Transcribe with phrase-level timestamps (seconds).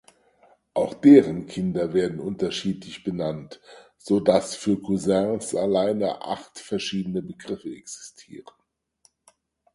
[0.73, 3.61] Auch deren Kinder werden unterschiedlich benannt,
[3.99, 8.47] sodass für Cousins alleine acht verschiedene Begriffe existieren.